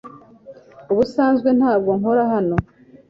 [0.91, 2.55] Ubusanzwe ntabwo nkora hano.